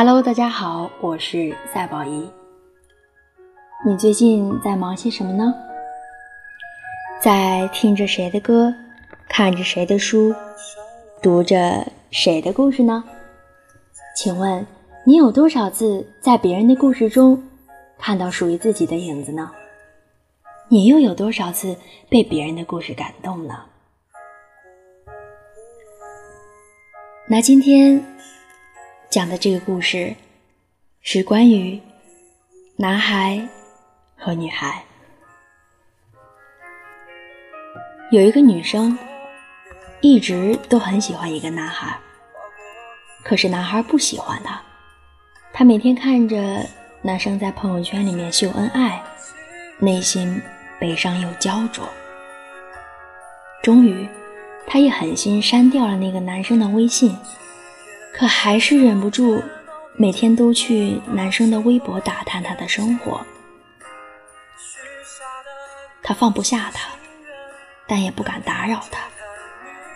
[0.00, 2.30] Hello，大家好，我是赛宝仪。
[3.84, 5.52] 你最近在忙些什么呢？
[7.20, 8.72] 在听着谁的歌，
[9.28, 10.32] 看着谁的书，
[11.20, 13.02] 读着谁的故事呢？
[14.14, 14.64] 请问
[15.04, 17.42] 你有多少次在别人的故事中
[17.98, 19.50] 看到属于自己的影子呢？
[20.68, 21.76] 你又有多少次
[22.08, 23.64] 被别人的故事感动呢？
[27.28, 28.00] 那今天。
[29.10, 30.14] 讲的这个故事
[31.00, 31.80] 是关于
[32.76, 33.48] 男孩
[34.18, 34.84] 和女孩。
[38.10, 38.98] 有一个女生
[40.02, 41.98] 一直都很喜欢一个男孩，
[43.24, 44.60] 可是男孩不喜欢她。
[45.54, 46.66] 她每天看着
[47.00, 49.02] 男生在朋友圈里面秀恩爱，
[49.78, 50.40] 内心
[50.78, 51.88] 悲伤又焦灼。
[53.62, 54.06] 终于，
[54.66, 57.16] 她一狠心删掉了那个男生的微信。
[58.18, 59.40] 可还是忍不住，
[59.94, 63.24] 每天都去男生的微博打探他的生活。
[66.02, 66.88] 他放不下他，
[67.86, 69.02] 但也不敢打扰他。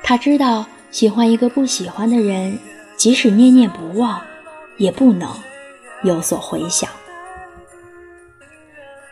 [0.04, 2.60] 他知道，喜欢一个不喜欢的人，
[2.96, 4.22] 即使念念不忘，
[4.76, 5.28] 也不能
[6.04, 6.88] 有所回响。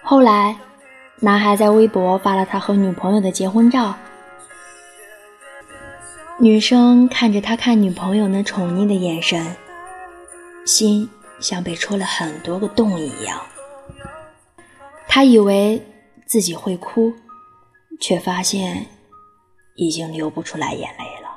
[0.05, 0.57] 后来，
[1.17, 3.97] 男孩在微博发了他和女朋友的结婚照。
[6.43, 9.55] 女生看着他看女朋友那宠溺的眼神，
[10.65, 11.07] 心
[11.39, 13.39] 像被戳了很多个洞一样。
[15.07, 15.87] 她以为
[16.25, 17.13] 自己会哭，
[18.01, 18.87] 却发现
[19.75, 21.29] 已经流不出来眼泪了。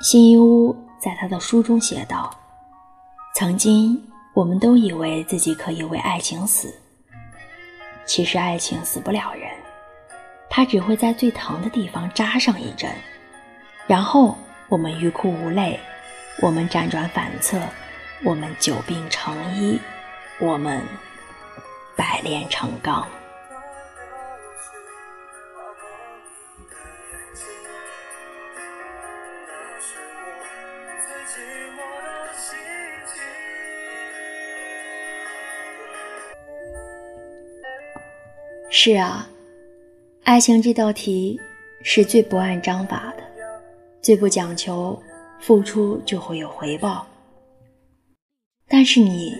[0.00, 2.30] 辛一屋在他的书中写道
[3.34, 4.00] ：“曾经
[4.34, 6.72] 我们都以为自己可以为爱情死，
[8.06, 9.50] 其实爱情死不了人。”
[10.56, 12.88] 他只会在最疼的地方扎上一针，
[13.88, 14.38] 然后
[14.68, 15.80] 我们欲哭无泪，
[16.40, 17.60] 我们辗转反侧，
[18.22, 19.80] 我们久病成医，
[20.38, 20.80] 我们
[21.96, 23.04] 百炼成钢。
[38.70, 39.28] 是啊。
[40.24, 41.38] 爱情这道题
[41.82, 43.22] 是最不按章法的，
[44.00, 44.98] 最不讲求
[45.38, 47.06] 付出就会有回报。
[48.66, 49.36] 但是你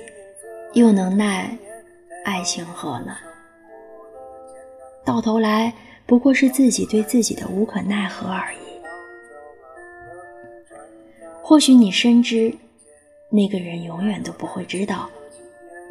[0.75, 1.57] 又能奈
[2.27, 3.17] 爱情何呢？
[5.07, 5.73] 到头来
[6.05, 8.59] 不过是自己对自己的无可奈何而已。
[11.43, 12.55] 或许你深知，
[13.31, 15.09] 那个人永远都不会知道，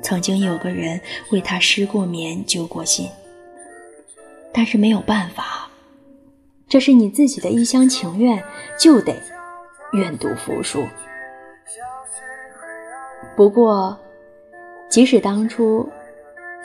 [0.03, 3.09] 曾经有个人为他失过眠、揪过心。
[4.53, 5.67] 但是没有办法，
[6.69, 8.43] 这是你自己的一厢情愿，
[8.77, 9.15] 就得
[9.93, 10.85] 愿赌服输。
[13.35, 13.97] 不过，
[14.89, 15.89] 即使当初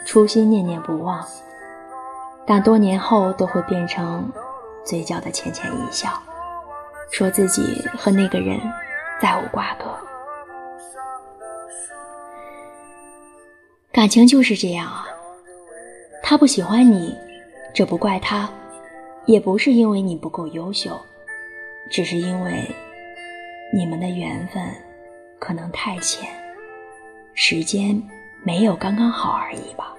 [0.04, 1.26] 初心念念不忘，
[2.46, 4.30] 但多年后都会变成
[4.84, 6.10] 嘴角的浅浅一笑，
[7.10, 8.60] 说自己和那个人
[9.20, 9.84] 再无瓜葛。
[13.90, 15.08] 感情就是这样啊，
[16.22, 17.16] 他不喜欢你。
[17.78, 18.50] 这不怪他，
[19.24, 21.00] 也不是因为你不够优秀，
[21.88, 22.68] 只是因为
[23.72, 24.60] 你们的缘分
[25.38, 26.28] 可能太浅，
[27.34, 28.02] 时间
[28.42, 29.94] 没有刚刚好而已吧。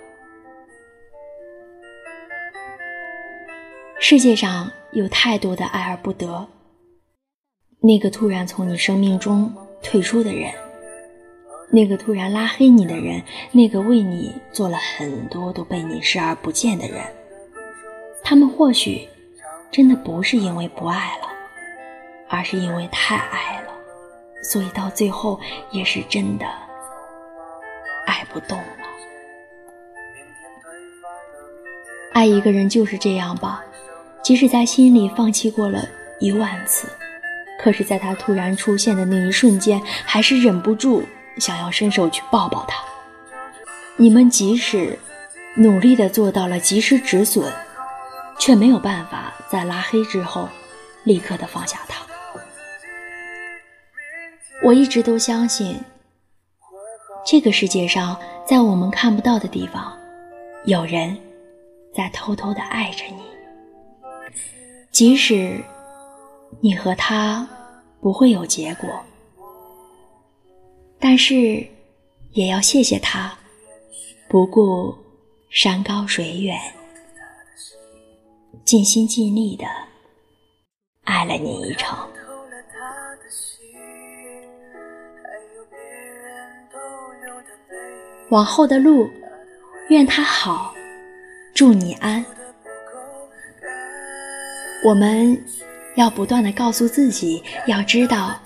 [3.98, 6.46] 世界上有太多的爱而不得，
[7.80, 9.50] 那个突然从你生命中
[9.82, 10.52] 退出的人，
[11.72, 13.24] 那个突然拉黑你的人，
[13.54, 17.02] 那个为你做了很多都被你视而不见的人。
[18.30, 19.10] 他们或许
[19.72, 21.28] 真的不是因为不爱了，
[22.28, 23.74] 而是因为太爱了，
[24.44, 25.40] 所以到最后
[25.72, 26.46] 也是真的
[28.06, 28.66] 爱不动了。
[32.14, 33.64] 爱一个人就是这样吧，
[34.22, 35.84] 即使在心里放弃过了
[36.20, 36.88] 一万次，
[37.60, 41.04] 可是在他突然出现的那一瞬间，还是忍不住
[41.40, 42.78] 想要伸手去抱抱他。
[43.96, 45.00] 你们即使
[45.56, 47.52] 努力的做到了及时止损。
[48.40, 50.50] 却没有办法在拉黑之后
[51.04, 52.04] 立刻的放下他。
[54.64, 55.80] 我一直都相信，
[57.26, 59.98] 这个世界上，在我们看不到的地方，
[60.66, 61.16] 有人
[61.96, 63.22] 在偷偷的爱着你。
[64.92, 65.64] 即使
[66.60, 67.48] 你和他
[68.02, 68.90] 不会有结果，
[71.00, 71.66] 但是
[72.32, 73.38] 也要谢谢他，
[74.28, 74.94] 不顾
[75.50, 76.60] 山高水远。
[78.66, 79.66] 尽心尽力的
[81.04, 82.10] 爱了你一场。
[88.30, 89.10] 往后的路，
[89.90, 90.74] 愿他好，
[91.54, 92.24] 祝你安。
[94.84, 95.44] 我们
[95.96, 98.40] 要不断的告诉自己，要知道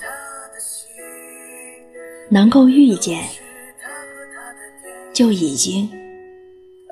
[2.29, 3.27] 能够遇见，
[5.13, 5.91] 就已经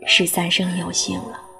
[0.05, 1.50] 是三生有幸了。